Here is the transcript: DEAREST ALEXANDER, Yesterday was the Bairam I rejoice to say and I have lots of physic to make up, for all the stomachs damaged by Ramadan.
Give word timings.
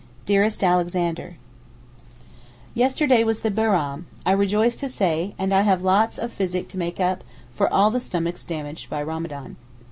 DEAREST 0.25 0.63
ALEXANDER, 0.63 1.35
Yesterday 2.73 3.23
was 3.23 3.41
the 3.41 3.51
Bairam 3.51 4.07
I 4.25 4.31
rejoice 4.31 4.75
to 4.77 4.89
say 4.89 5.35
and 5.37 5.53
I 5.53 5.61
have 5.61 5.83
lots 5.83 6.17
of 6.17 6.33
physic 6.33 6.67
to 6.69 6.77
make 6.79 6.99
up, 6.99 7.23
for 7.53 7.71
all 7.71 7.91
the 7.91 7.99
stomachs 7.99 8.43
damaged 8.43 8.89
by 8.89 9.03
Ramadan. 9.03 9.57